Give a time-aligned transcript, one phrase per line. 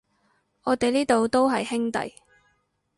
[0.63, 2.13] 我哋呢度都係兄弟